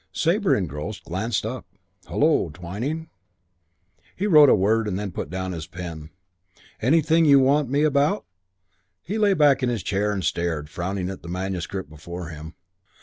Sabre, 0.11 0.55
engrossed, 0.55 1.03
glanced 1.03 1.45
up. 1.45 1.67
"Hullo, 2.07 2.49
Twyning." 2.49 3.09
He 4.15 4.25
wrote 4.25 4.49
a 4.49 4.55
word 4.55 4.87
and 4.87 4.97
then 4.97 5.11
put 5.11 5.29
down 5.29 5.51
his 5.51 5.67
pen. 5.67 6.09
"Anything 6.81 7.23
you 7.25 7.37
want 7.37 7.69
me 7.69 7.83
about?" 7.83 8.25
He 9.03 9.19
lay 9.19 9.35
back 9.35 9.61
in 9.61 9.69
his 9.69 9.83
chair 9.83 10.11
and 10.11 10.23
stared, 10.23 10.71
frowning, 10.71 11.11
at 11.11 11.21
the 11.21 11.29
manuscript 11.29 11.87
before 11.87 12.29
him. 12.29 12.55